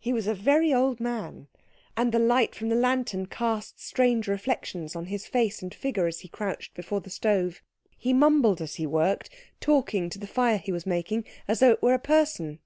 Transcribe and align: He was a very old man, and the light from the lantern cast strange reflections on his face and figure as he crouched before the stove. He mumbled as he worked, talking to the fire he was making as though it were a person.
He 0.00 0.12
was 0.12 0.26
a 0.26 0.34
very 0.34 0.74
old 0.74 0.98
man, 0.98 1.46
and 1.96 2.10
the 2.10 2.18
light 2.18 2.56
from 2.56 2.70
the 2.70 2.74
lantern 2.74 3.26
cast 3.26 3.78
strange 3.78 4.26
reflections 4.26 4.96
on 4.96 5.04
his 5.04 5.28
face 5.28 5.62
and 5.62 5.72
figure 5.72 6.08
as 6.08 6.18
he 6.22 6.28
crouched 6.28 6.74
before 6.74 7.00
the 7.00 7.08
stove. 7.08 7.62
He 7.96 8.12
mumbled 8.12 8.60
as 8.60 8.74
he 8.74 8.84
worked, 8.88 9.30
talking 9.60 10.10
to 10.10 10.18
the 10.18 10.26
fire 10.26 10.58
he 10.58 10.72
was 10.72 10.86
making 10.86 11.24
as 11.46 11.60
though 11.60 11.70
it 11.70 11.82
were 11.82 11.94
a 11.94 12.00
person. 12.00 12.58